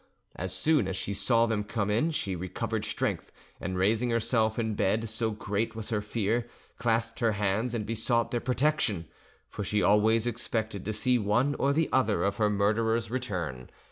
[0.35, 4.73] As soon as she saw them come in she recovered strength, and raising herself in
[4.73, 6.47] bed, so great was her fear,
[6.79, 9.05] clasped her hands and besought their protection;
[9.47, 13.69] for she always expected to see one or the other of her murderers return.